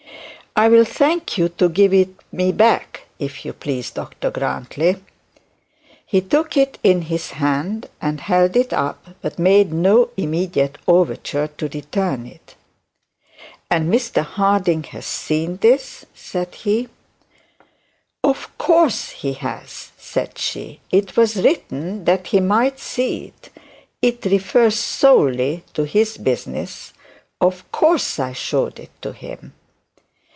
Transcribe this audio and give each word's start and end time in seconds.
'I'll 0.53 0.83
thank 0.83 1.37
you 1.37 1.47
to 1.47 1.69
give 1.69 1.93
it 1.93 2.09
back, 2.35 3.07
please, 3.57 3.89
Dr 3.89 4.31
Grantly.' 4.31 4.97
He 6.05 6.19
took 6.19 6.55
his 6.55 7.31
hand 7.31 7.87
and 8.01 8.19
held 8.19 8.57
it 8.57 8.73
up, 8.73 9.15
but 9.21 9.39
made 9.39 9.71
no 9.71 10.09
immediate 10.17 10.77
overture 10.89 11.47
to 11.57 11.69
return 11.69 12.25
it. 12.25 12.55
'And 13.69 13.89
Mr 13.89 14.25
Harding 14.25 14.83
has 14.91 15.05
seen 15.05 15.55
this?' 15.61 16.05
said 16.13 16.53
he. 16.53 16.89
'Of 18.21 18.55
course 18.57 19.11
he 19.11 19.31
has,' 19.33 19.91
said 19.97 20.37
she; 20.37 20.81
'it 20.91 21.15
was 21.15 21.37
written 21.37 22.03
that 22.03 22.27
he 22.27 22.41
might 22.41 22.77
see 22.77 23.27
it. 23.31 23.49
It 24.01 24.25
refers 24.29 24.77
solely 24.77 25.63
to 25.75 25.85
his 25.85 26.17
business 26.17 26.91
of 27.39 27.71
course 27.71 28.19
I 28.19 28.33
showed 28.33 28.79
it 28.81 28.91
to 29.01 29.13
him.' 29.13 29.53